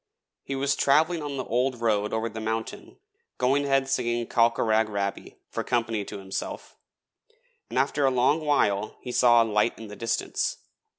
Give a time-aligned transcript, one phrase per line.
[0.41, 2.97] He was travelling on the old road over the mountain,
[3.37, 6.75] going ahead singing 'Colcheragh Raby' for company to himself,
[7.69, 10.57] and after a long while he saw a light in the distance.